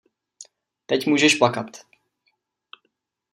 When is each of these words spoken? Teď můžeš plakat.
Teď 0.85 1.05
můžeš 1.07 1.35
plakat. 1.37 1.77